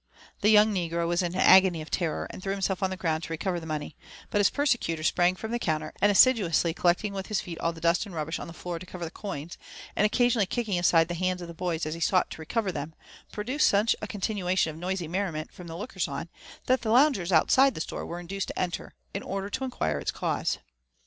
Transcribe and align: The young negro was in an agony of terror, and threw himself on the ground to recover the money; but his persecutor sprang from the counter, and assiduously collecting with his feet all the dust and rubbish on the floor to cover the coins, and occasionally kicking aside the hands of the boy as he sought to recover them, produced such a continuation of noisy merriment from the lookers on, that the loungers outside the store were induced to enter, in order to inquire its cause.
The 0.41 0.49
young 0.49 0.73
negro 0.73 1.07
was 1.07 1.21
in 1.21 1.35
an 1.35 1.39
agony 1.39 1.79
of 1.79 1.91
terror, 1.91 2.25
and 2.31 2.41
threw 2.41 2.53
himself 2.53 2.81
on 2.81 2.89
the 2.89 2.97
ground 2.97 3.21
to 3.25 3.33
recover 3.33 3.59
the 3.59 3.67
money; 3.67 3.95
but 4.31 4.39
his 4.39 4.49
persecutor 4.49 5.03
sprang 5.03 5.35
from 5.35 5.51
the 5.51 5.59
counter, 5.59 5.93
and 6.01 6.11
assiduously 6.11 6.73
collecting 6.73 7.13
with 7.13 7.27
his 7.27 7.39
feet 7.41 7.59
all 7.59 7.71
the 7.71 7.79
dust 7.81 8.07
and 8.07 8.15
rubbish 8.15 8.39
on 8.39 8.47
the 8.47 8.51
floor 8.53 8.79
to 8.79 8.85
cover 8.87 9.05
the 9.05 9.11
coins, 9.11 9.59
and 9.95 10.03
occasionally 10.03 10.47
kicking 10.47 10.79
aside 10.79 11.07
the 11.07 11.13
hands 11.13 11.39
of 11.43 11.47
the 11.47 11.53
boy 11.53 11.75
as 11.75 11.93
he 11.93 11.99
sought 11.99 12.31
to 12.31 12.41
recover 12.41 12.71
them, 12.71 12.95
produced 13.31 13.67
such 13.67 13.95
a 14.01 14.07
continuation 14.07 14.71
of 14.73 14.79
noisy 14.79 15.07
merriment 15.07 15.51
from 15.53 15.67
the 15.67 15.77
lookers 15.77 16.07
on, 16.07 16.29
that 16.65 16.81
the 16.81 16.89
loungers 16.89 17.31
outside 17.31 17.75
the 17.75 17.79
store 17.81 18.03
were 18.03 18.19
induced 18.19 18.47
to 18.47 18.57
enter, 18.57 18.93
in 19.13 19.21
order 19.21 19.51
to 19.51 19.63
inquire 19.65 19.99
its 19.99 20.09
cause. 20.09 20.57